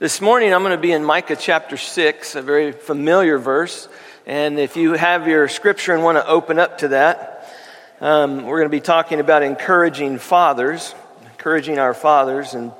[0.00, 3.86] This morning I'm going to be in Micah chapter 6, a very familiar verse.
[4.24, 7.54] And if you have your scripture and want to open up to that,
[8.00, 10.94] um, we're going to be talking about encouraging fathers,
[11.32, 12.54] encouraging our fathers.
[12.54, 12.72] And,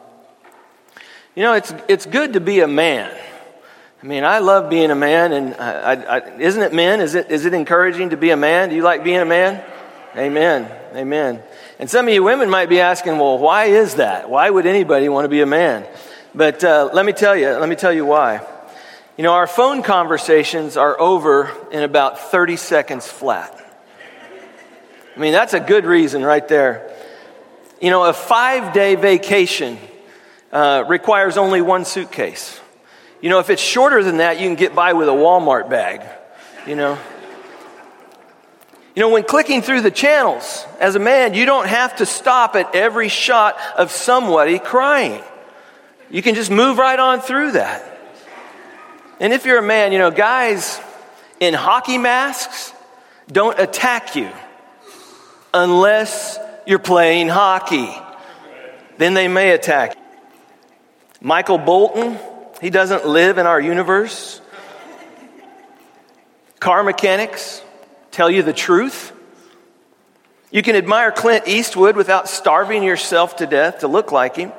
[1.37, 3.15] you know, it's, it's good to be a man.
[4.03, 7.03] I mean, I love being a man, and I, I, I, isn't it men?
[7.03, 8.71] Is it, is it encouraging to be a man?
[8.71, 9.63] Do you like being a man?
[10.17, 10.73] Amen.
[10.97, 11.43] Amen.
[11.79, 14.31] And some of you women might be asking, well, why is that?
[14.31, 15.87] Why would anybody want to be a man?
[16.35, 18.47] But uh, let me tell you, let me tell you why.
[19.17, 23.57] You know, our phone conversations are over in about 30 seconds flat.
[25.17, 26.95] I mean, that's a good reason right there.
[27.81, 29.79] You know, a five day vacation
[30.53, 32.61] uh, requires only one suitcase.
[33.21, 36.03] You know, if it's shorter than that, you can get by with a Walmart bag,
[36.67, 36.97] you know.
[38.95, 42.57] You know, when clicking through the channels as a man, you don't have to stop
[42.57, 45.23] at every shot of somebody crying.
[46.11, 47.87] You can just move right on through that.
[49.21, 50.81] And if you're a man, you know, guys
[51.39, 52.73] in hockey masks
[53.31, 54.31] don't attack you
[55.55, 57.91] unless you're playing hockey.
[58.99, 59.97] Then they may attack.
[61.21, 62.19] Michael Bolton,
[62.61, 64.41] he doesn't live in our universe.
[66.59, 67.63] Car mechanics
[68.11, 69.13] tell you the truth.
[70.51, 74.53] You can admire Clint Eastwood without starving yourself to death to look like him.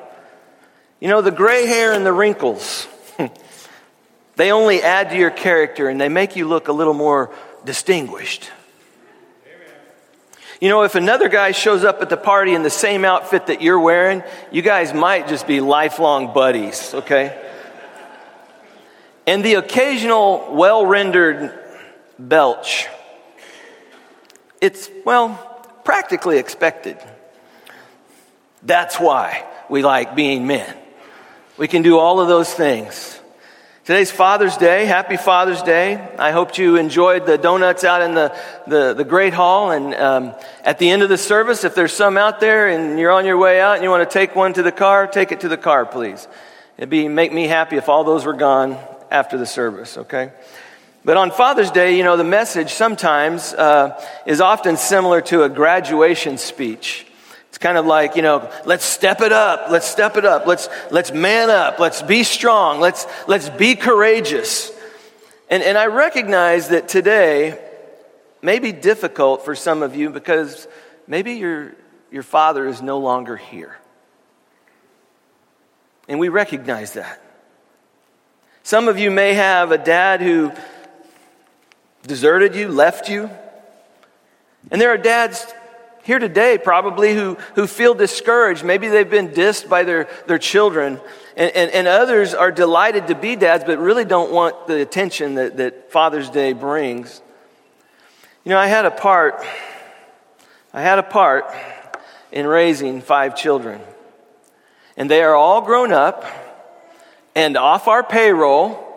[1.01, 2.87] You know, the gray hair and the wrinkles,
[4.35, 7.33] they only add to your character and they make you look a little more
[7.65, 8.51] distinguished.
[10.61, 13.63] You know, if another guy shows up at the party in the same outfit that
[13.63, 17.35] you're wearing, you guys might just be lifelong buddies, okay?
[19.25, 21.51] And the occasional well rendered
[22.19, 22.87] belch,
[24.61, 25.33] it's, well,
[25.83, 26.99] practically expected.
[28.61, 30.77] That's why we like being men.
[31.61, 33.19] We can do all of those things.
[33.85, 34.85] Today's Father's Day.
[34.85, 35.93] Happy Father's Day.
[36.17, 39.69] I hope you enjoyed the donuts out in the, the, the Great Hall.
[39.69, 40.33] And um,
[40.63, 43.37] at the end of the service, if there's some out there and you're on your
[43.37, 45.55] way out and you want to take one to the car, take it to the
[45.55, 46.27] car, please.
[46.79, 48.75] It'd be, make me happy if all those were gone
[49.11, 50.31] after the service, okay?
[51.05, 55.49] But on Father's Day, you know, the message sometimes uh, is often similar to a
[55.49, 57.05] graduation speech
[57.61, 59.69] kind of like, you know, let's step it up.
[59.69, 60.47] Let's step it up.
[60.47, 61.79] Let's, let's man up.
[61.79, 62.81] Let's be strong.
[62.81, 64.71] Let's, let's be courageous.
[65.49, 67.59] And, and I recognize that today
[68.41, 70.67] may be difficult for some of you because
[71.07, 71.75] maybe your,
[72.11, 73.77] your father is no longer here.
[76.07, 77.21] And we recognize that.
[78.63, 80.51] Some of you may have a dad who
[82.03, 83.29] deserted you, left you.
[84.71, 85.45] And there are dads
[86.03, 88.63] here today probably who, who feel discouraged.
[88.63, 90.99] Maybe they've been dissed by their, their children.
[91.35, 95.35] And, and, and others are delighted to be dads, but really don't want the attention
[95.35, 97.21] that, that Father's Day brings.
[98.43, 99.43] You know, I had a part,
[100.73, 101.45] I had a part
[102.31, 103.81] in raising five children.
[104.97, 106.25] And they are all grown up
[107.35, 108.87] and off our payroll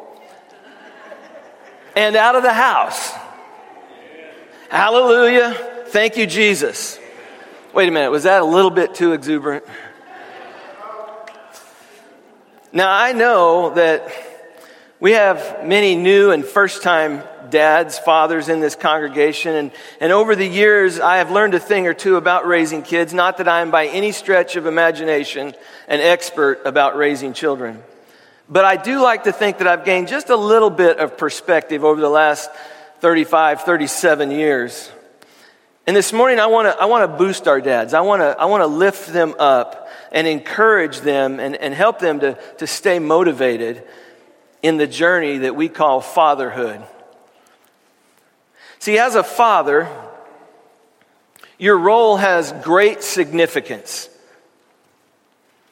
[1.95, 3.13] and out of the house.
[4.71, 5.74] Hallelujah.
[5.95, 6.99] Thank you, Jesus.
[7.73, 9.65] Wait a minute, was that a little bit too exuberant?
[12.73, 14.13] Now, I know that
[14.99, 19.55] we have many new and first time dads, fathers in this congregation.
[19.55, 23.15] And, and over the years, I have learned a thing or two about raising kids.
[23.15, 25.55] Not that I am by any stretch of imagination
[25.87, 27.81] an expert about raising children.
[28.49, 31.85] But I do like to think that I've gained just a little bit of perspective
[31.85, 32.51] over the last
[32.99, 34.91] 35, 37 years.
[35.87, 37.93] And this morning, I want to I want to boost our dads.
[37.93, 41.99] I want to I want to lift them up and encourage them and, and help
[41.99, 43.83] them to, to stay motivated
[44.63, 46.83] in the journey that we call fatherhood.
[48.79, 49.89] See, as a father,
[51.59, 54.09] your role has great significance.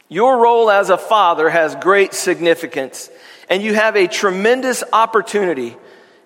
[0.09, 3.09] Your role as a father has great significance,
[3.49, 5.75] and you have a tremendous opportunity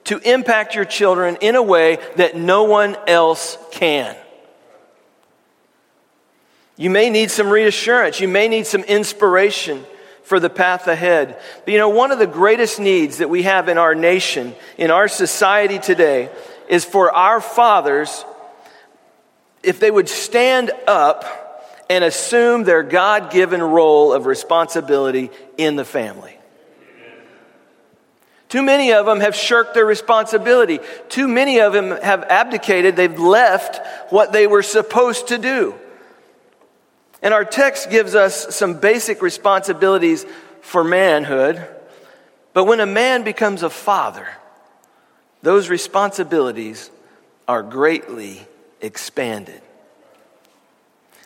[0.06, 4.16] to impact your children in a way that no one else can.
[6.76, 8.20] You may need some reassurance.
[8.20, 9.84] You may need some inspiration
[10.24, 11.40] for the path ahead.
[11.64, 14.90] But you know, one of the greatest needs that we have in our nation, in
[14.90, 16.30] our society today,
[16.68, 18.24] is for our fathers,
[19.62, 21.24] if they would stand up
[21.88, 26.35] and assume their God given role of responsibility in the family.
[28.48, 30.78] Too many of them have shirked their responsibility.
[31.08, 32.94] Too many of them have abdicated.
[32.94, 33.80] They've left
[34.12, 35.74] what they were supposed to do.
[37.22, 40.24] And our text gives us some basic responsibilities
[40.60, 41.66] for manhood.
[42.52, 44.28] But when a man becomes a father,
[45.42, 46.90] those responsibilities
[47.48, 48.46] are greatly
[48.80, 49.60] expanded.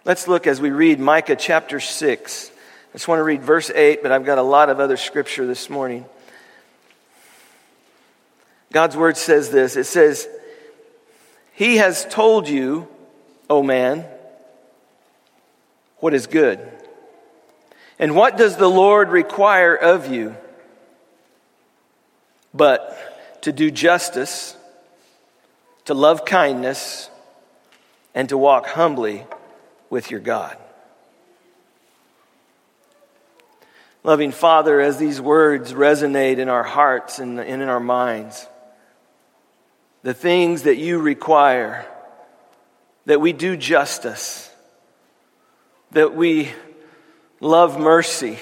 [0.05, 2.51] Let's look as we read Micah chapter 6.
[2.51, 5.47] I just want to read verse 8, but I've got a lot of other scripture
[5.47, 6.07] this morning.
[8.73, 10.29] God's word says this it says,
[11.53, 12.89] He has told you,
[13.49, 14.07] O man,
[15.99, 16.61] what is good.
[17.99, 20.35] And what does the Lord require of you?
[22.55, 24.57] But to do justice,
[25.85, 27.11] to love kindness,
[28.15, 29.27] and to walk humbly
[29.91, 30.57] with your God.
[34.03, 38.47] Loving Father, as these words resonate in our hearts and in our minds,
[40.03, 41.87] the things that you require,
[43.07, 44.51] that we do justice,
[45.91, 46.51] that we
[47.41, 48.39] love mercy,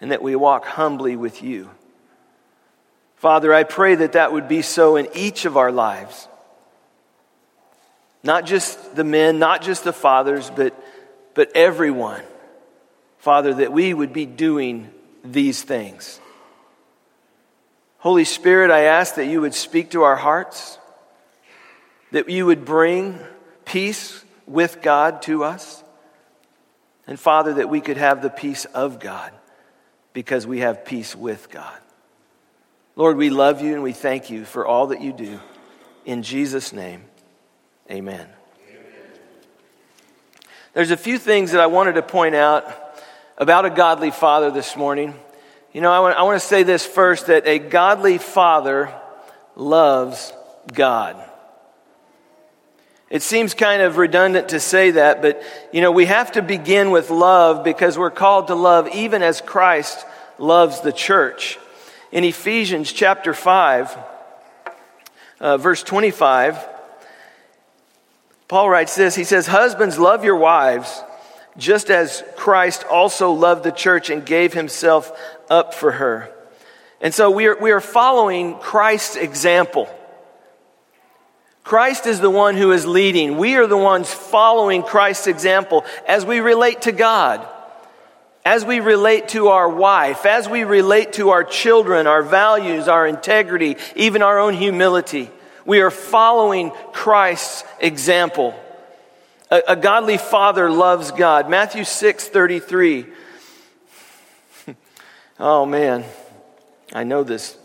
[0.00, 1.70] and that we walk humbly with you.
[3.16, 6.28] Father, I pray that that would be so in each of our lives.
[8.22, 10.74] Not just the men, not just the fathers, but,
[11.34, 12.22] but everyone.
[13.18, 14.90] Father, that we would be doing
[15.24, 16.20] these things.
[17.98, 20.78] Holy Spirit, I ask that you would speak to our hearts,
[22.12, 23.18] that you would bring
[23.64, 25.82] peace with God to us.
[27.06, 29.32] And Father, that we could have the peace of God
[30.12, 31.76] because we have peace with God.
[32.96, 35.40] Lord, we love you and we thank you for all that you do.
[36.04, 37.04] In Jesus' name,
[37.90, 38.28] amen.
[40.72, 42.64] There's a few things that I wanted to point out
[43.36, 45.14] about a godly father this morning.
[45.78, 48.92] You know, I want, I want to say this first that a godly father
[49.54, 50.32] loves
[50.74, 51.16] God.
[53.10, 55.40] It seems kind of redundant to say that, but
[55.72, 59.40] you know, we have to begin with love because we're called to love even as
[59.40, 60.04] Christ
[60.36, 61.60] loves the church
[62.10, 63.96] in Ephesians chapter 5,
[65.38, 66.58] uh, verse 25,
[68.48, 71.04] Paul writes this He says, Husbands, love your wives,
[71.58, 75.12] just as Christ also loved the church and gave himself
[75.50, 76.32] up for her.
[77.00, 79.88] And so we are, we are following Christ's example.
[81.64, 83.36] Christ is the one who is leading.
[83.36, 87.46] We are the ones following Christ's example as we relate to God
[88.48, 93.06] as we relate to our wife, as we relate to our children, our values, our
[93.06, 95.30] integrity, even our own humility,
[95.66, 98.58] we are following Christ's example.
[99.50, 101.48] A, a godly father loves God.
[101.48, 103.06] Matthew 6 33.
[105.40, 106.04] oh man,
[106.92, 107.56] I know this.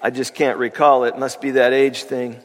[0.00, 1.18] I just can't recall it.
[1.18, 2.36] Must be that age thing.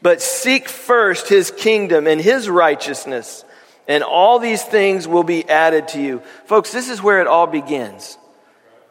[0.00, 3.44] But seek first his kingdom and his righteousness
[3.88, 6.20] and all these things will be added to you.
[6.46, 8.16] Folks, this is where it all begins.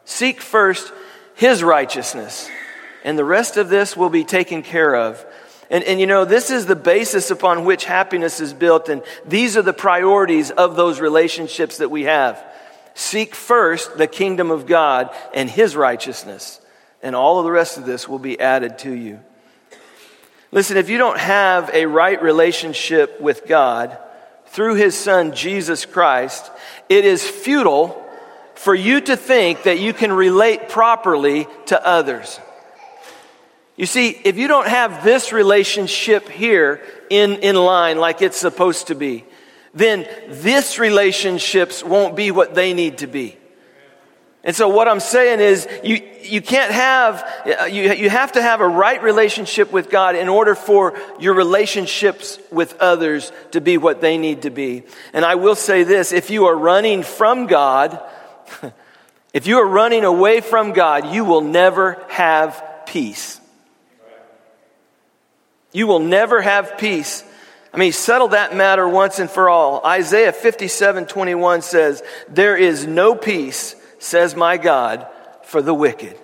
[0.04, 0.92] Seek first
[1.34, 2.50] his righteousness,
[3.04, 5.24] and the rest of this will be taken care of.
[5.72, 9.56] And, and you know, this is the basis upon which happiness is built, and these
[9.56, 12.44] are the priorities of those relationships that we have.
[12.94, 16.60] Seek first the kingdom of God and his righteousness,
[17.02, 19.20] and all of the rest of this will be added to you.
[20.50, 23.96] Listen, if you don't have a right relationship with God,
[24.48, 26.50] through his son Jesus Christ,
[26.90, 27.98] it is futile
[28.56, 32.38] for you to think that you can relate properly to others.
[33.76, 38.88] You see, if you don't have this relationship here in, in line like it's supposed
[38.88, 39.24] to be,
[39.74, 43.36] then this relationships won't be what they need to be.
[44.44, 48.42] And so what I'm saying is you, you can't have, uh, you, you have to
[48.42, 53.78] have a right relationship with God in order for your relationships with others to be
[53.78, 54.82] what they need to be.
[55.12, 58.00] And I will say this, if you are running from God,
[59.32, 63.40] if you are running away from God, you will never have peace.
[65.72, 67.24] You will never have peace.
[67.72, 69.84] I mean, settle that matter once and for all.
[69.84, 75.06] Isaiah 57, 21 says, there is no peace says my God,
[75.44, 76.18] for the wicked.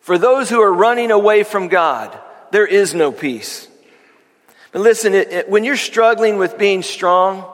[0.00, 2.18] For those who are running away from God,
[2.50, 3.68] there is no peace.
[4.72, 7.44] But listen, it, it, when you're struggling with being strong,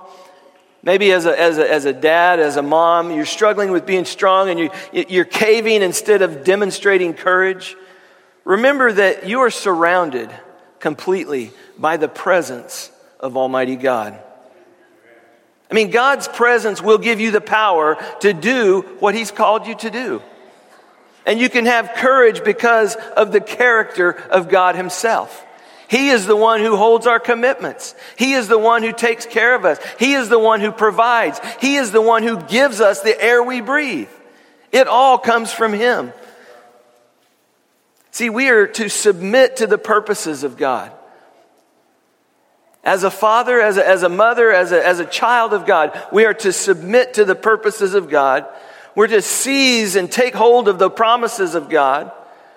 [0.82, 4.06] maybe as a, as, a, as a dad, as a mom, you're struggling with being
[4.06, 7.76] strong and you, you're caving instead of demonstrating courage,
[8.44, 10.30] remember that you are surrounded
[10.82, 14.20] completely by the presence of Almighty God.
[15.70, 19.74] I mean, God's presence will give you the power to do what He's called you
[19.76, 20.20] to do.
[21.24, 25.46] And you can have courage because of the character of God Himself.
[25.88, 27.94] He is the one who holds our commitments.
[28.16, 29.78] He is the one who takes care of us.
[29.98, 31.40] He is the one who provides.
[31.60, 34.08] He is the one who gives us the air we breathe.
[34.72, 36.12] It all comes from Him.
[38.12, 40.92] See, we are to submit to the purposes of God.
[42.84, 45.98] As a father, as a, as a mother, as a, as a child of God,
[46.12, 48.46] we are to submit to the purposes of God.
[48.94, 52.12] We're to seize and take hold of the promises of God.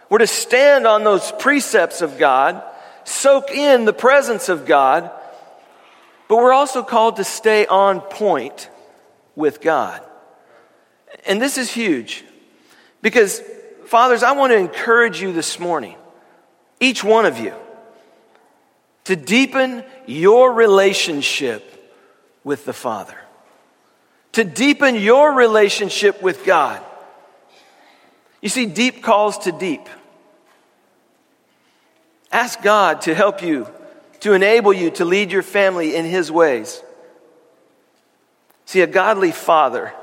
[0.09, 2.61] We're to stand on those precepts of God,
[3.05, 5.09] soak in the presence of God,
[6.27, 8.69] but we're also called to stay on point
[9.35, 10.01] with God.
[11.25, 12.25] And this is huge
[13.01, 13.41] because,
[13.87, 15.95] fathers, I want to encourage you this morning,
[16.79, 17.53] each one of you,
[19.05, 21.71] to deepen your relationship
[22.43, 23.17] with the Father,
[24.33, 26.83] to deepen your relationship with God.
[28.41, 29.87] You see, deep calls to deep.
[32.31, 33.67] Ask God to help you,
[34.19, 36.81] to enable you to lead your family in His ways.
[38.65, 39.93] See, a godly father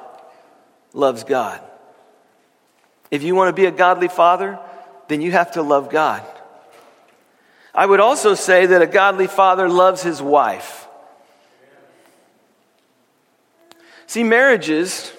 [0.95, 1.61] loves God.
[3.13, 4.59] If you want to be a godly father,
[5.09, 6.23] then you have to love God.
[7.75, 10.89] I would also say that a godly father loves his wife.
[14.07, 15.13] See, marriages,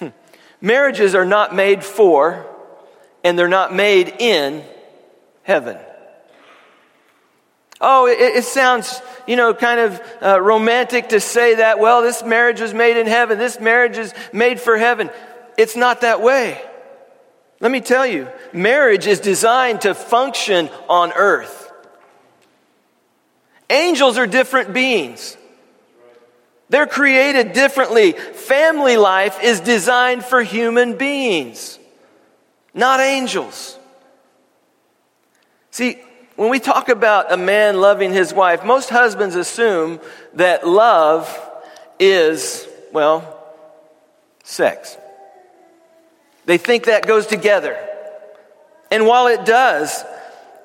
[0.60, 2.46] marriages are not made for
[3.24, 4.64] and they're not made in
[5.42, 5.76] heaven.
[7.80, 12.22] Oh, it, it sounds, you know, kind of uh, romantic to say that, well, this
[12.22, 15.10] marriage was made in heaven, this marriage is made for heaven.
[15.56, 16.60] It's not that way.
[17.60, 21.70] Let me tell you, marriage is designed to function on earth.
[23.68, 25.36] Angels are different beings.
[26.70, 28.12] They're created differently.
[28.12, 31.78] Family life is designed for human beings,
[32.72, 33.76] not angels.
[35.72, 36.00] See,
[36.36, 40.00] when we talk about a man loving his wife, most husbands assume
[40.34, 41.28] that love
[41.98, 43.36] is, well,
[44.42, 44.96] sex.
[46.50, 47.78] They think that goes together.
[48.90, 50.04] And while it does,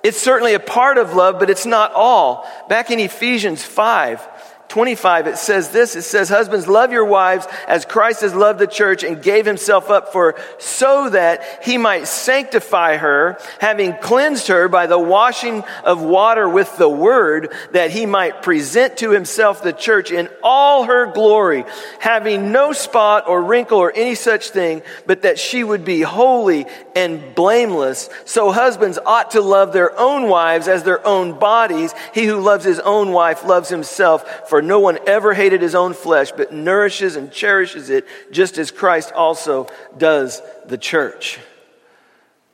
[0.03, 2.49] it's certainly a part of love, but it's not all.
[2.67, 4.27] Back in Ephesians 5,
[4.67, 5.95] 25, it says this.
[5.95, 9.89] It says, Husbands, love your wives as Christ has loved the church and gave himself
[9.89, 16.01] up for so that he might sanctify her, having cleansed her by the washing of
[16.01, 21.11] water with the word, that he might present to himself the church in all her
[21.11, 21.63] glory,
[21.99, 26.65] having no spot or wrinkle or any such thing, but that she would be holy
[26.95, 28.09] and blameless.
[28.25, 31.93] So husbands ought to love their own wives as their own bodies.
[32.13, 35.93] He who loves his own wife loves himself for no one ever hated his own
[35.93, 41.39] flesh, but nourishes and cherishes it, just as Christ also does the church.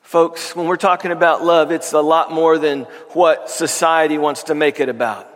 [0.01, 4.55] Folks, when we're talking about love, it's a lot more than what society wants to
[4.55, 5.29] make it about.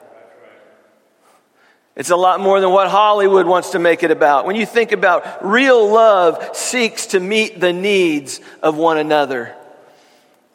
[1.96, 4.48] It's a lot more than what Hollywood wants to make it about.
[4.48, 9.56] When you think about real love seeks to meet the needs of one another.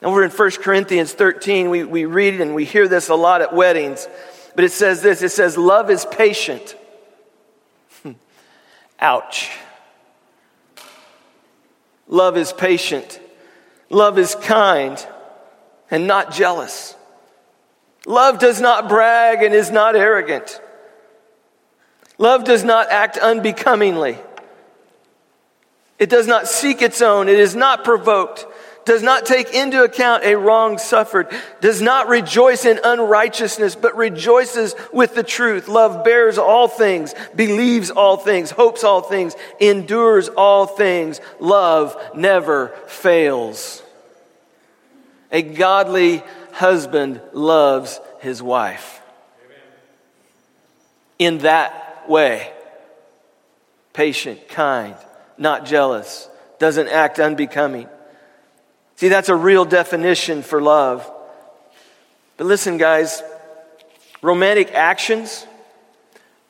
[0.00, 3.43] And over in 1 Corinthians 13, we, we read and we hear this a lot
[3.43, 4.09] at weddings.
[4.54, 6.76] But it says this it says, Love is patient.
[8.02, 8.12] Hmm.
[8.99, 9.50] Ouch.
[12.09, 13.21] Love is patient.
[13.88, 15.04] Love is kind
[15.90, 16.97] and not jealous.
[18.07, 20.61] Love does not brag and is not arrogant.
[22.19, 24.19] Love does not act unbecomingly.
[25.99, 27.28] It does not seek its own.
[27.28, 28.47] It is not provoked
[28.85, 31.29] does not take into account a wrong suffered,
[31.61, 35.69] does not rejoice in unrighteousness, but rejoices with the truth.
[35.69, 41.21] Love bears all things, believes all things, hopes all things, endures all things.
[41.39, 43.83] Love never fails.
[45.31, 46.23] A godly
[46.53, 49.01] husband loves his wife.
[51.19, 52.51] In that way,
[53.93, 54.97] patient, kind,
[55.37, 57.89] not jealous, doesn't act unbecoming
[59.00, 61.11] See, that's a real definition for love.
[62.37, 63.23] But listen, guys,
[64.21, 65.47] romantic actions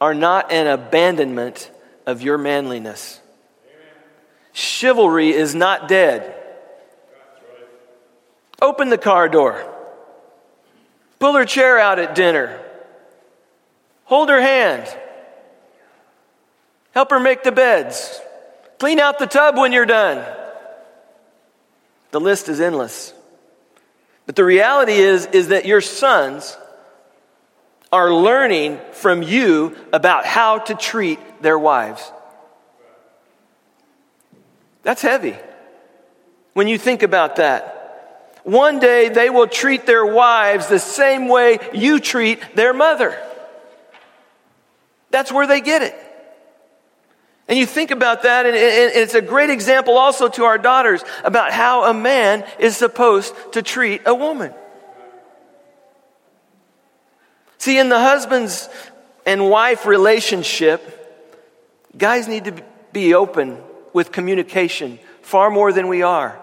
[0.00, 1.70] are not an abandonment
[2.06, 3.20] of your manliness.
[4.52, 6.34] Chivalry is not dead.
[8.60, 9.64] Open the car door.
[11.20, 12.60] Pull her chair out at dinner.
[14.06, 14.92] Hold her hand.
[16.94, 18.20] Help her make the beds.
[18.80, 20.38] Clean out the tub when you're done.
[22.10, 23.12] The list is endless.
[24.26, 26.56] But the reality is, is that your sons
[27.92, 32.12] are learning from you about how to treat their wives.
[34.82, 35.36] That's heavy
[36.54, 37.76] when you think about that.
[38.44, 43.18] One day they will treat their wives the same way you treat their mother.
[45.10, 46.09] That's where they get it.
[47.50, 51.50] And you think about that, and it's a great example also to our daughters about
[51.50, 54.54] how a man is supposed to treat a woman.
[57.58, 58.68] See, in the husband's
[59.26, 60.80] and wife relationship,
[61.98, 63.58] guys need to be open
[63.92, 66.40] with communication far more than we are.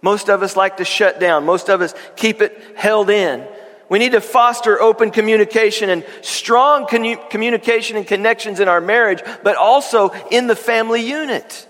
[0.00, 3.44] Most of us like to shut down, most of us keep it held in.
[3.88, 9.56] We need to foster open communication and strong communication and connections in our marriage, but
[9.56, 11.68] also in the family unit.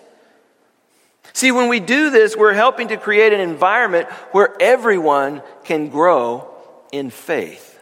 [1.35, 6.49] See, when we do this, we're helping to create an environment where everyone can grow
[6.93, 7.79] in faith.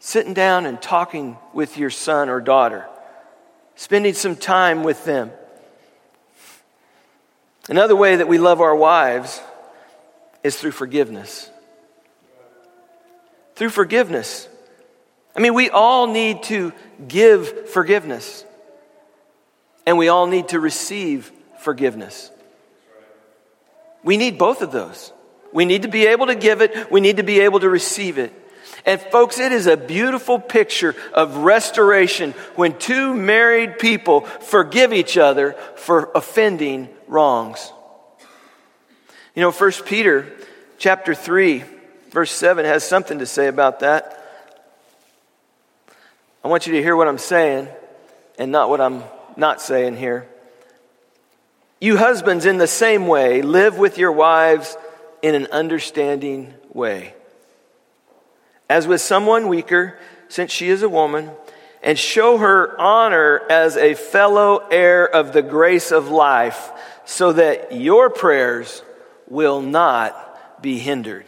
[0.00, 2.86] Sitting down and talking with your son or daughter,
[3.76, 5.30] spending some time with them.
[7.68, 9.40] Another way that we love our wives
[10.42, 11.50] is through forgiveness
[13.58, 14.48] through forgiveness.
[15.34, 16.72] I mean, we all need to
[17.08, 18.44] give forgiveness,
[19.84, 22.30] and we all need to receive forgiveness.
[24.04, 25.12] We need both of those.
[25.52, 28.18] We need to be able to give it, we need to be able to receive
[28.18, 28.32] it.
[28.86, 35.18] And, folks, it is a beautiful picture of restoration when two married people forgive each
[35.18, 37.72] other for offending wrongs.
[39.34, 40.32] You know, 1 Peter
[40.78, 41.64] chapter 3
[42.10, 44.14] Verse 7 has something to say about that.
[46.42, 47.68] I want you to hear what I'm saying
[48.38, 49.02] and not what I'm
[49.36, 50.26] not saying here.
[51.80, 54.76] You husbands, in the same way, live with your wives
[55.22, 57.14] in an understanding way.
[58.68, 59.98] As with someone weaker,
[60.28, 61.30] since she is a woman,
[61.82, 66.70] and show her honor as a fellow heir of the grace of life,
[67.04, 68.82] so that your prayers
[69.28, 71.26] will not be hindered.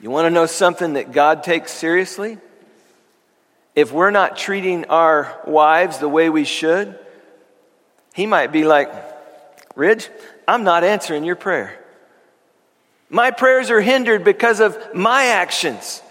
[0.00, 2.38] You want to know something that God takes seriously?
[3.74, 6.98] If we're not treating our wives the way we should,
[8.14, 8.92] He might be like,
[9.74, 10.08] Ridge,
[10.46, 11.78] I'm not answering your prayer.
[13.10, 16.02] My prayers are hindered because of my actions.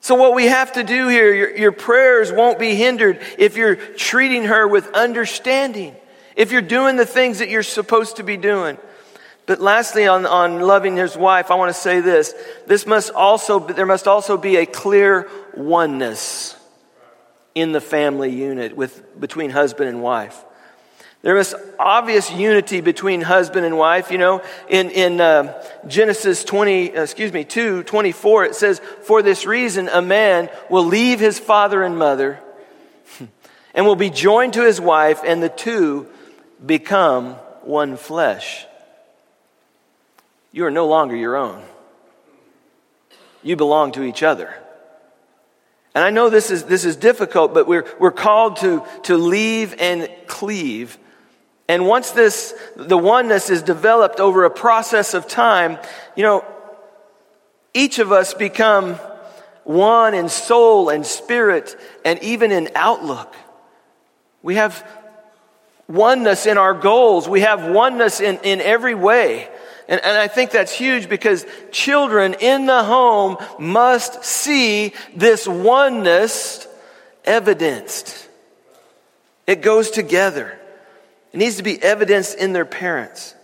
[0.00, 3.76] So, what we have to do here, your, your, prayers won't be hindered if you're
[3.76, 5.96] treating her with understanding,
[6.36, 8.78] if you're doing the things that you're supposed to be doing.
[9.46, 12.34] But lastly, on, on loving his wife, I want to say this.
[12.66, 16.56] This must also, there must also be a clear oneness
[17.54, 20.44] in the family unit with, between husband and wife.
[21.22, 24.10] There is obvious unity between husband and wife.
[24.10, 29.22] You know, in, in uh, Genesis 20, uh, excuse me, 2, 24, it says, For
[29.22, 32.40] this reason, a man will leave his father and mother
[33.74, 36.08] and will be joined to his wife, and the two
[36.64, 38.66] become one flesh
[40.56, 41.62] you are no longer your own.
[43.42, 44.54] You belong to each other.
[45.94, 49.74] And I know this is, this is difficult, but we're, we're called to, to leave
[49.78, 50.96] and cleave.
[51.68, 55.76] And once this, the oneness is developed over a process of time,
[56.16, 56.42] you know,
[57.74, 58.94] each of us become
[59.64, 63.36] one in soul and spirit and even in outlook.
[64.42, 64.88] We have
[65.86, 67.28] oneness in our goals.
[67.28, 69.50] We have oneness in, in every way.
[69.88, 76.66] And, and I think that's huge because children in the home must see this oneness
[77.24, 78.28] evidenced.
[79.46, 80.58] It goes together.
[81.32, 83.34] It needs to be evidenced in their parents.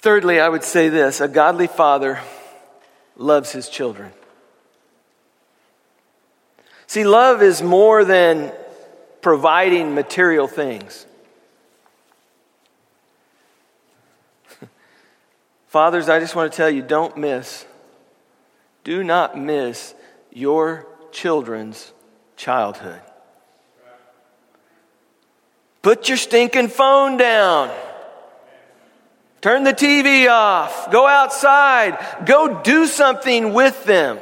[0.00, 2.20] Thirdly, I would say this a godly father
[3.16, 4.12] loves his children.
[6.86, 8.52] See, love is more than
[9.20, 11.06] providing material things.
[15.70, 17.64] Fathers, I just want to tell you don't miss,
[18.82, 19.94] do not miss
[20.32, 21.92] your children's
[22.36, 23.00] childhood.
[25.80, 27.70] Put your stinking phone down.
[29.42, 30.90] Turn the TV off.
[30.90, 32.04] Go outside.
[32.26, 34.18] Go do something with them.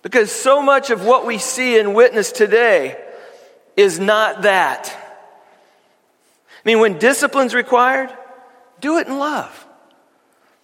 [0.00, 2.98] Because so much of what we see and witness today
[3.76, 4.96] is not that.
[6.48, 8.16] I mean, when discipline's required,
[8.80, 9.66] do it in love.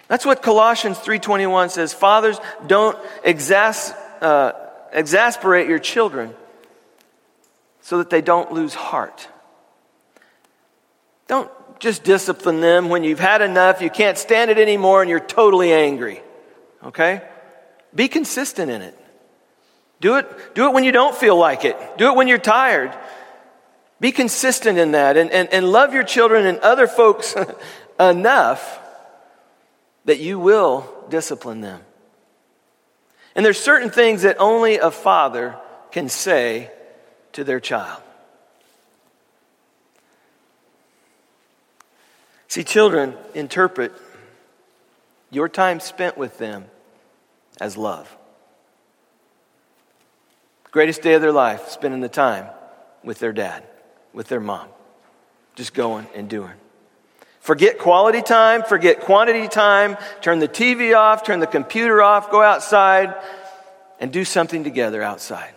[0.09, 1.93] That's what Colossians 3:21 says.
[1.93, 4.53] Fathers, don't exas- uh,
[4.93, 6.35] exasperate your children
[7.81, 9.29] so that they don't lose heart.
[11.27, 11.51] Don't
[11.81, 15.73] just discipline them when you've had enough, you can't stand it anymore, and you're totally
[15.73, 16.23] angry.
[16.83, 17.23] Okay?
[17.95, 18.99] Be consistent in it.
[20.01, 21.77] Do it, do it when you don't feel like it.
[21.97, 22.95] Do it when you're tired.
[24.01, 27.35] Be consistent in that and, and, and love your children and other folks
[27.99, 28.81] enough
[30.05, 31.81] that you will discipline them.
[33.35, 35.57] And there's certain things that only a father
[35.91, 36.71] can say
[37.33, 38.03] to their child.
[42.49, 43.93] See, children interpret
[45.31, 46.67] your time spent with them
[47.61, 48.17] as love.
[50.71, 52.47] Greatest day of their life, spending the time
[53.03, 53.65] with their dad,
[54.13, 54.69] with their mom,
[55.57, 56.55] just going and doing.
[57.45, 62.41] Forget quality time, forget quantity time, turn the TV off, turn the computer off, go
[62.41, 63.15] outside
[64.01, 65.53] and do something together outside.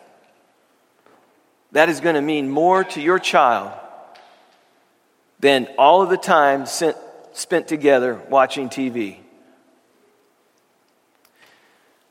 [1.71, 3.71] That is going to mean more to your child
[5.39, 6.97] than all of the time sent,
[7.31, 9.19] spent together watching TV.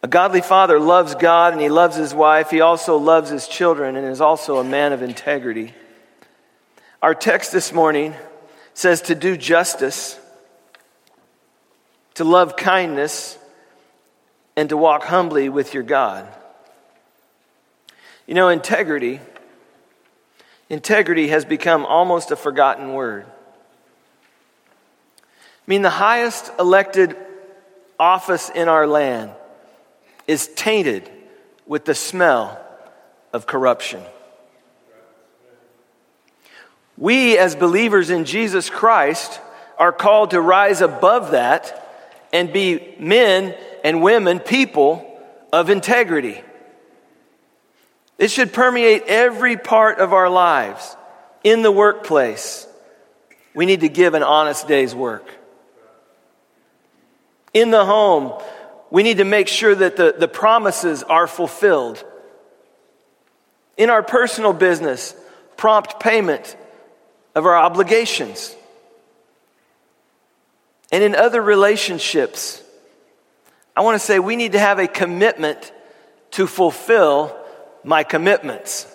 [0.02, 2.48] A godly father loves God and he loves his wife.
[2.48, 5.74] He also loves his children and is also a man of integrity.
[7.02, 8.14] Our text this morning
[8.76, 10.20] says to do justice,
[12.12, 13.38] to love kindness,
[14.54, 16.28] and to walk humbly with your God.
[18.26, 19.20] You know, integrity,
[20.68, 23.24] integrity has become almost a forgotten word.
[25.16, 25.22] I
[25.66, 27.16] mean, the highest elected
[27.98, 29.30] office in our land
[30.26, 31.10] is tainted
[31.66, 32.60] with the smell
[33.32, 34.02] of corruption.
[36.98, 39.40] We, as believers in Jesus Christ,
[39.78, 41.82] are called to rise above that
[42.32, 43.54] and be men
[43.84, 45.20] and women, people
[45.52, 46.40] of integrity.
[48.18, 50.96] It should permeate every part of our lives.
[51.44, 52.66] In the workplace,
[53.54, 55.28] we need to give an honest day's work.
[57.52, 58.42] In the home,
[58.90, 62.02] we need to make sure that the, the promises are fulfilled.
[63.76, 65.14] In our personal business,
[65.56, 66.56] prompt payment
[67.36, 68.56] of our obligations.
[70.90, 72.62] And in other relationships,
[73.76, 75.70] I want to say we need to have a commitment
[76.32, 77.36] to fulfill
[77.84, 78.86] my commitments.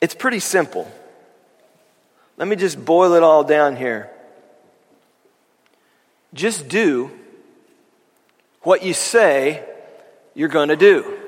[0.00, 0.90] It's pretty simple.
[2.38, 4.10] Let me just boil it all down here.
[6.32, 7.10] Just do
[8.62, 9.62] what you say
[10.34, 11.23] you're going to do.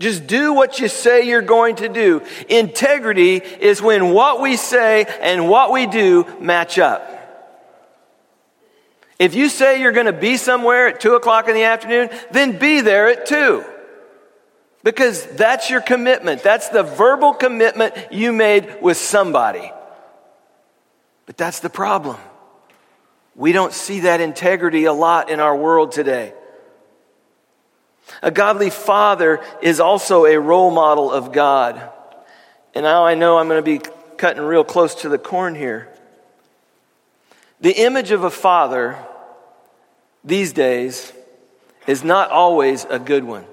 [0.00, 2.22] Just do what you say you're going to do.
[2.48, 7.06] Integrity is when what we say and what we do match up.
[9.18, 12.58] If you say you're going to be somewhere at 2 o'clock in the afternoon, then
[12.58, 13.62] be there at 2.
[14.82, 16.42] Because that's your commitment.
[16.42, 19.70] That's the verbal commitment you made with somebody.
[21.26, 22.16] But that's the problem.
[23.34, 26.32] We don't see that integrity a lot in our world today.
[28.22, 31.80] A godly father is also a role model of God.
[32.74, 33.80] And now I know I'm going to be
[34.16, 35.88] cutting real close to the corn here.
[37.60, 38.98] The image of a father
[40.24, 41.12] these days
[41.86, 43.44] is not always a good one.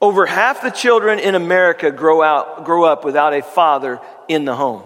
[0.00, 4.54] Over half the children in America grow, out, grow up without a father in the
[4.54, 4.82] home.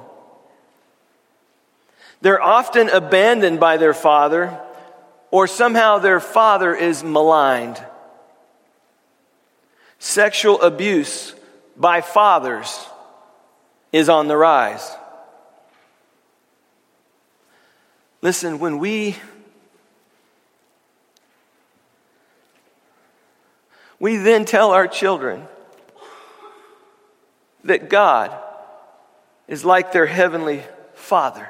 [2.21, 4.61] They're often abandoned by their father
[5.31, 7.83] or somehow their father is maligned.
[9.99, 11.35] Sexual abuse
[11.77, 12.87] by fathers
[13.93, 14.91] is on the rise.
[18.21, 19.17] Listen, when we
[24.01, 25.47] we then tell our children
[27.65, 28.37] that God
[29.47, 30.63] is like their heavenly
[30.95, 31.49] Father.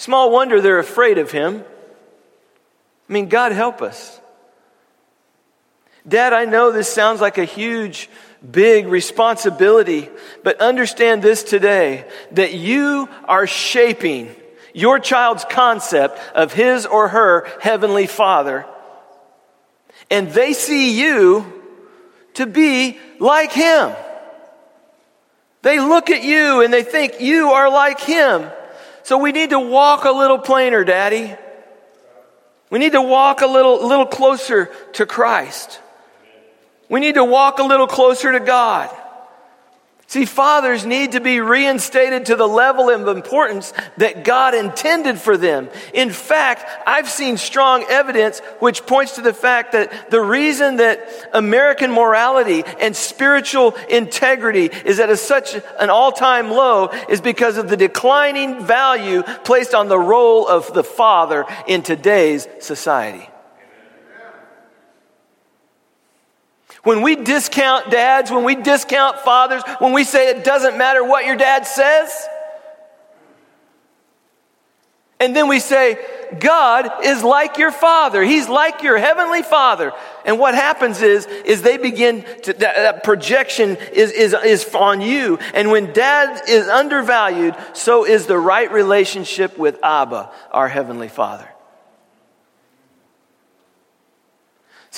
[0.00, 1.62] Small wonder they're afraid of him.
[3.06, 4.18] I mean, God help us.
[6.08, 8.08] Dad, I know this sounds like a huge,
[8.50, 10.08] big responsibility,
[10.42, 14.34] but understand this today that you are shaping
[14.72, 18.64] your child's concept of his or her heavenly father.
[20.10, 21.44] And they see you
[22.34, 23.92] to be like him.
[25.60, 28.50] They look at you and they think you are like him.
[29.02, 31.34] So we need to walk a little plainer, Daddy.
[32.70, 35.80] We need to walk a little, little closer to Christ.
[36.88, 38.90] We need to walk a little closer to God.
[40.10, 45.36] See, fathers need to be reinstated to the level of importance that God intended for
[45.36, 45.68] them.
[45.94, 51.08] In fact, I've seen strong evidence which points to the fact that the reason that
[51.32, 57.76] American morality and spiritual integrity is at such an all-time low is because of the
[57.76, 63.29] declining value placed on the role of the father in today's society.
[66.82, 71.26] When we discount dads, when we discount fathers, when we say it doesn't matter what
[71.26, 72.28] your dad says,
[75.20, 75.98] And then we say,
[76.40, 78.24] God is like your father.
[78.24, 79.92] He's like your heavenly father.
[80.24, 85.02] And what happens is, is they begin to, that, that, projection is, is, is on
[85.02, 85.36] you.
[85.52, 91.48] And when dad is undervalued, so is the right relationship with Abba, our heavenly father.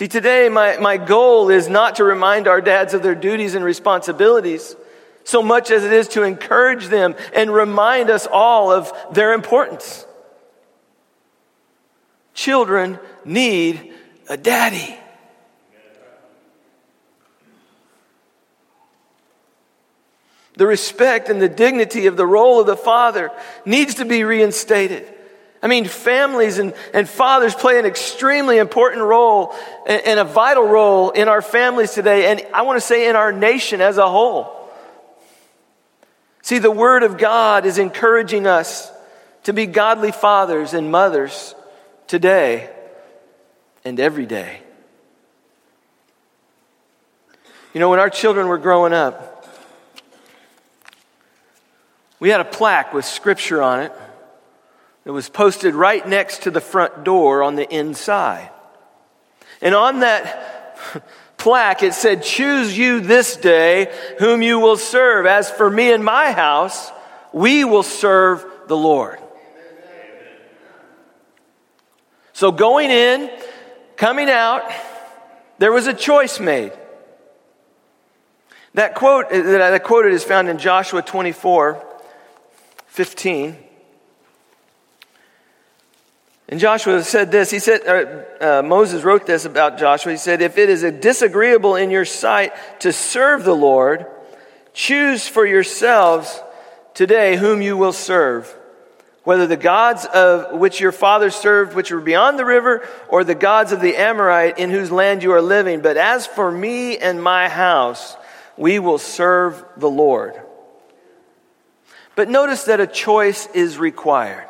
[0.03, 3.65] See, today my, my goal is not to remind our dads of their duties and
[3.65, 4.75] responsibilities
[5.23, 10.05] so much as it is to encourage them and remind us all of their importance.
[12.35, 13.95] Children need
[14.29, 14.99] a daddy.
[20.57, 23.31] The respect and the dignity of the role of the father
[23.65, 25.12] needs to be reinstated.
[25.63, 29.55] I mean, families and, and fathers play an extremely important role
[29.87, 33.15] and, and a vital role in our families today, and I want to say in
[33.15, 34.59] our nation as a whole.
[36.43, 38.91] See, the Word of God is encouraging us
[39.45, 41.55] to be godly fathers and mothers
[42.09, 42.69] today
[43.85, 44.61] and every day.
[47.73, 49.47] You know, when our children were growing up,
[52.19, 53.93] we had a plaque with scripture on it
[55.05, 58.51] that was posted right next to the front door on the inside.
[59.61, 60.79] And on that
[61.37, 65.27] plaque, it said, Choose you this day whom you will serve.
[65.27, 66.91] As for me and my house,
[67.33, 69.19] we will serve the Lord.
[72.33, 73.31] So going in,
[73.97, 74.71] coming out,
[75.59, 76.73] there was a choice made.
[78.75, 81.85] That quote that I quoted is found in Joshua 24,
[82.87, 83.57] 15.
[86.53, 87.51] And Joshua said this.
[87.51, 90.13] He said, uh, uh, Moses wrote this about Joshua.
[90.13, 94.05] He said, If it is disagreeable in your sight to serve the Lord,
[94.75, 96.43] choose for yourselves
[96.93, 98.55] today whom you will serve
[99.25, 103.35] whether the gods of which your fathers served, which were beyond the river, or the
[103.35, 105.81] gods of the Amorite in whose land you are living.
[105.81, 108.15] But as for me and my house,
[108.59, 110.39] we will serve the Lord.
[112.15, 114.49] But notice that a choice is required.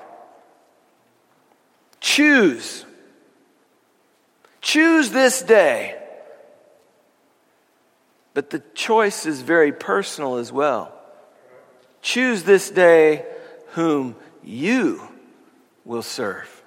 [2.12, 2.85] Choose.
[4.61, 5.98] Choose this day.
[8.35, 10.92] But the choice is very personal as well.
[12.03, 13.25] Choose this day
[13.68, 15.01] whom you
[15.87, 16.62] will serve.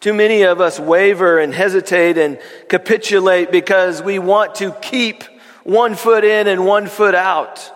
[0.00, 2.38] Too many of us waver and hesitate and
[2.70, 5.24] capitulate because we want to keep
[5.62, 7.70] one foot in and one foot out.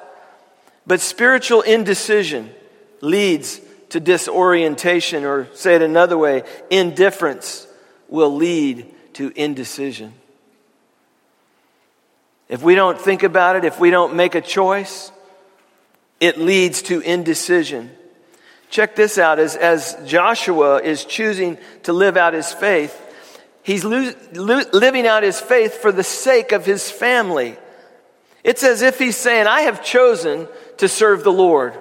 [0.86, 2.50] But spiritual indecision
[3.02, 3.60] leads
[3.90, 7.66] to disorientation, or say it another way, indifference
[8.08, 10.12] will lead to indecision.
[12.48, 15.10] If we don't think about it, if we don't make a choice,
[16.20, 17.90] it leads to indecision.
[18.70, 23.00] Check this out as, as Joshua is choosing to live out his faith,
[23.62, 27.56] he's lo- lo- living out his faith for the sake of his family.
[28.42, 31.74] It's as if he's saying, I have chosen to serve the Lord.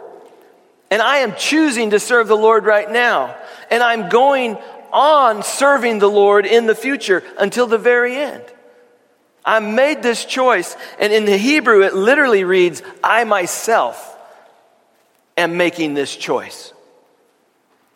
[0.93, 3.35] And I am choosing to serve the Lord right now.
[3.71, 4.57] And I'm going
[4.91, 8.43] on serving the Lord in the future until the very end.
[9.43, 10.77] I made this choice.
[10.99, 14.15] And in the Hebrew, it literally reads, I myself
[15.35, 16.73] am making this choice.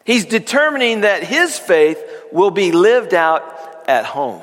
[0.03, 3.43] He's determining that his faith will be lived out
[3.87, 4.41] at home.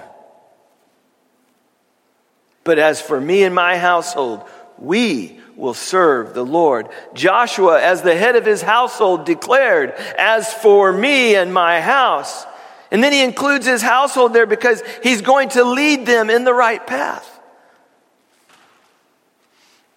[2.62, 4.44] But as for me and my household,
[4.78, 6.88] we will serve the Lord.
[7.14, 12.46] Joshua, as the head of his household, declared, As for me and my house.
[12.90, 16.54] And then he includes his household there because he's going to lead them in the
[16.54, 17.30] right path.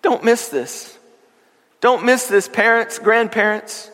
[0.02, 0.98] Don't miss this.
[1.80, 3.92] Don't miss this, parents, grandparents.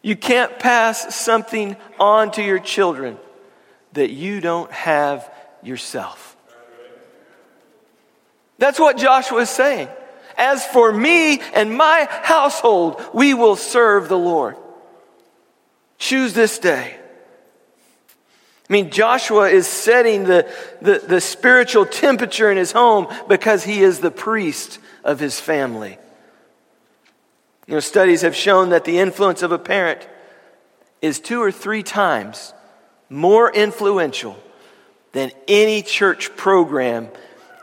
[0.00, 3.18] You can't pass something on to your children
[3.92, 6.31] that you don't have yourself.
[8.62, 9.88] That's what Joshua is saying.
[10.38, 14.56] As for me and my household, we will serve the Lord.
[15.98, 16.94] Choose this day.
[18.70, 20.48] I mean, Joshua is setting the,
[20.80, 25.98] the, the, spiritual temperature in his home because he is the priest of his family.
[27.66, 30.06] You know, studies have shown that the influence of a parent
[31.00, 32.54] is two or three times
[33.10, 34.40] more influential
[35.10, 37.08] than any church program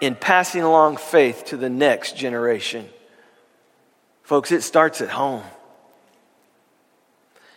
[0.02, 2.88] in passing along faith to the next generation.
[4.24, 5.44] Folks, it starts at home.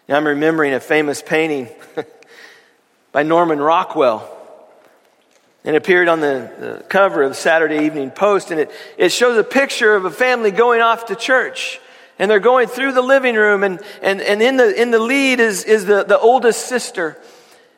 [0.09, 1.69] Now, I'm remembering a famous painting
[3.13, 4.29] by Norman Rockwell.
[5.65, 9.45] It appeared on the, the, cover of Saturday Evening Post, and it, it shows a
[9.45, 11.81] picture of a family going off to church.
[12.19, 15.39] And they're going through the living room, and, and, and in, the, in the lead
[15.39, 17.17] is, is the, the oldest sister.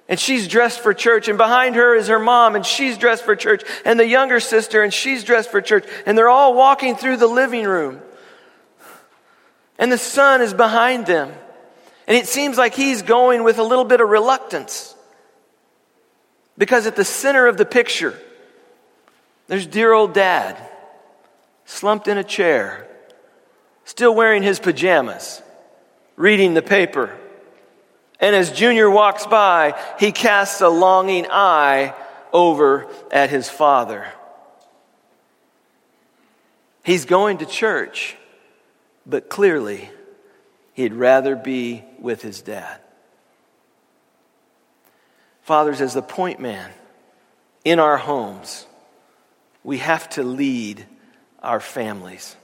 [0.08, 3.34] And she's dressed for church, and behind her is her mom, and she's dressed for
[3.34, 5.86] church, and the younger sister, and she's dressed for church.
[6.04, 8.02] And they're all walking through the living room.
[9.78, 11.32] And the son is behind them.
[12.06, 14.94] And it seems like he's going with a little bit of reluctance.
[16.58, 18.18] Because at the center of the picture,
[19.46, 20.56] there's dear old dad,
[21.64, 22.86] slumped in a chair,
[23.84, 25.42] still wearing his pajamas,
[26.16, 27.18] reading the paper.
[28.24, 31.92] And as Junior walks by, he casts a longing eye
[32.32, 34.06] over at his father.
[36.82, 38.16] He's going to church,
[39.04, 39.90] but clearly
[40.72, 42.80] he'd rather be with his dad.
[45.42, 46.70] Fathers, as the point man
[47.62, 48.66] in our homes,
[49.62, 50.86] we have to lead
[51.42, 52.36] our families.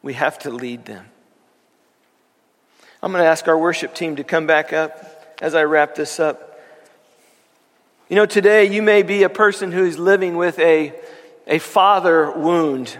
[0.00, 1.11] We have to lead them.
[3.04, 6.20] I'm going to ask our worship team to come back up as I wrap this
[6.20, 6.60] up.
[8.08, 10.92] You know, today you may be a person who's living with a,
[11.48, 12.96] a father wound.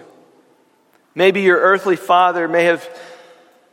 [1.14, 2.88] Maybe your earthly father may have,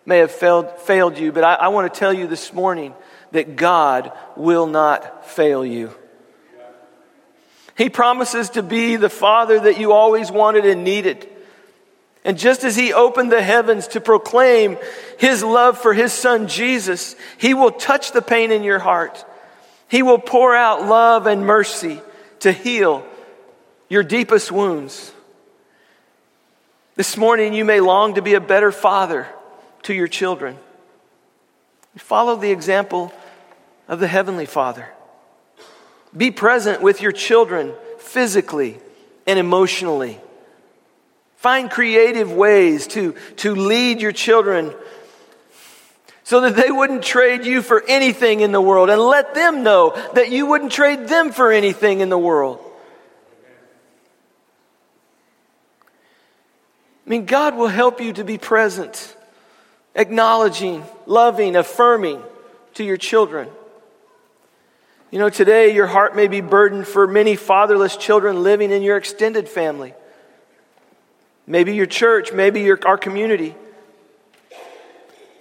[0.06, 2.94] may have failed, failed you, but I, I want to tell you this morning
[3.32, 5.92] that God will not fail you.
[7.76, 11.28] He promises to be the Father that you always wanted and needed.
[12.30, 14.78] And just as He opened the heavens to proclaim
[15.18, 19.26] His love for His Son Jesus, He will touch the pain in your heart.
[19.88, 22.00] He will pour out love and mercy
[22.42, 23.04] to heal
[23.89, 25.12] your deepest wounds.
[26.94, 29.28] This morning, you may long to be a better father
[29.82, 30.56] to your children.
[31.96, 33.12] Follow the example
[33.88, 34.88] of the Heavenly Father.
[36.15, 38.78] Be present with your children physically
[39.26, 40.20] and emotionally.
[41.39, 44.73] Find creative ways to, to lead your children
[46.23, 49.95] so that they wouldn't trade you for anything in the world and let them know
[50.15, 52.60] that you wouldn't trade them for anything in the world.
[57.08, 59.15] I mean, God will help you to be present,
[59.95, 62.21] acknowledging, loving, affirming
[62.73, 63.47] to your children.
[65.10, 68.97] You know, today your heart may be burdened for many fatherless children living in your
[68.97, 69.93] extended family.
[71.49, 73.55] Maybe your church, maybe your, our community.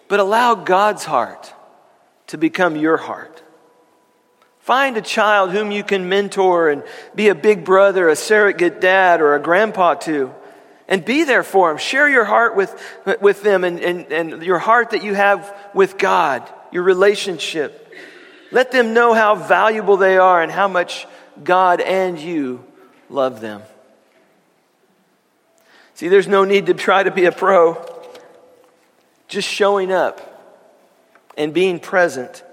[0.08, 1.52] But allow God's heart
[2.28, 3.42] to become your heart.
[4.60, 6.82] Find a child whom you can mentor and
[7.14, 10.34] be a big brother, a surrogate dad, or a grandpa to.
[10.88, 11.76] And be there for them.
[11.76, 12.74] Share your heart with,
[13.20, 17.94] with them and, and, and your heart that you have with God, your relationship.
[18.50, 21.06] Let them know how valuable they are and how much
[21.44, 22.64] God and you
[23.10, 23.60] love them.
[25.98, 27.76] See, there's no need to try to be a pro.
[29.26, 30.20] Just showing up
[31.37, 32.44] and being present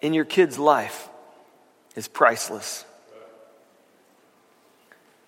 [0.00, 1.10] in your kid's life
[1.94, 2.86] is priceless.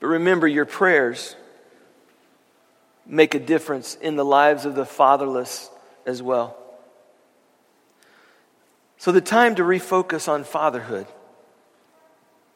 [0.01, 1.37] But remember, your prayers
[3.05, 5.69] make a difference in the lives of the fatherless
[6.07, 6.57] as well.
[8.97, 11.07] So the time to refocus on fatherhood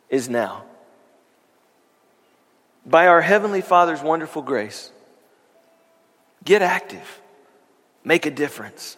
[0.08, 0.64] is now.
[2.86, 4.90] By our Heavenly Father's wonderful grace,
[6.44, 7.20] get active,
[8.04, 8.96] make a difference.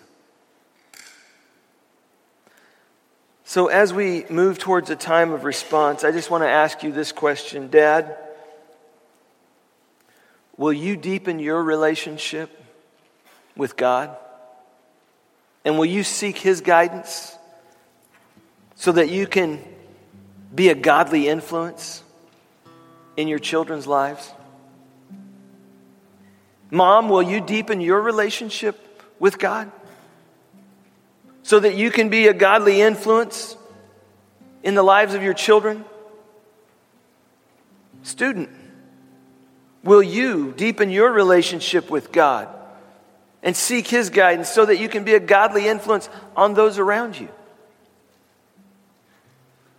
[3.44, 6.92] So, as we move towards a time of response, I just want to ask you
[6.92, 8.14] this question Dad,
[10.58, 12.62] will you deepen your relationship
[13.56, 14.14] with God?
[15.64, 17.38] And will you seek His guidance?
[18.78, 19.62] so that you can
[20.54, 22.02] be a godly influence
[23.18, 24.32] in your children's lives?
[26.70, 28.78] Mom, will you deepen your relationship
[29.18, 29.72] with God
[31.42, 33.56] so that you can be a godly influence
[34.62, 35.84] in the lives of your children?
[38.04, 38.50] Student,
[39.82, 42.48] will you deepen your relationship with God
[43.42, 47.18] and seek His guidance so that you can be a godly influence on those around
[47.18, 47.28] you?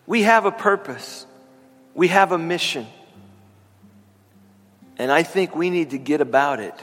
[0.06, 1.26] We have a purpose,
[1.94, 2.86] we have a mission.
[5.00, 6.76] And I think we need to get about it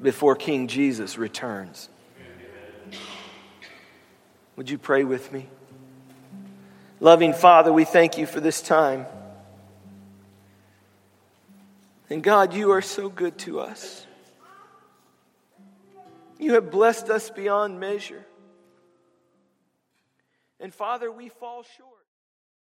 [0.00, 1.90] before King Jesus returns.
[4.56, 5.46] Would you pray with me?
[7.00, 9.04] Loving Father, we thank you for this time.
[12.08, 14.06] And God, you are so good to us.
[16.38, 18.24] You have blessed us beyond measure.
[20.60, 22.01] And Father, we fall short.